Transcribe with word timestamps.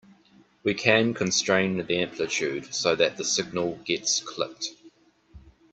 We 0.63 0.73
can 0.73 1.13
constrain 1.13 1.77
the 1.77 1.97
amplitude 2.01 2.73
so 2.73 2.95
that 2.95 3.17
the 3.17 3.23
signal 3.23 3.75
gets 3.85 4.19
clipped. 4.19 4.69